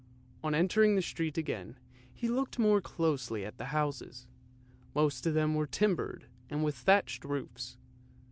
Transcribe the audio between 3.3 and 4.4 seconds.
at the houses,